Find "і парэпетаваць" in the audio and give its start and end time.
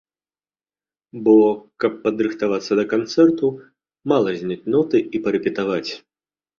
5.17-5.89